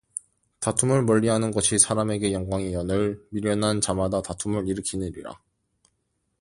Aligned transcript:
다툼을 0.61 1.03
멀리 1.03 1.27
하는 1.27 1.51
것이 1.51 1.77
사람에게 1.77 2.33
영광이어늘 2.33 3.23
미련한 3.29 3.81
자마다 3.81 4.23
다툼을 4.23 4.67
일으키느니라 4.67 5.39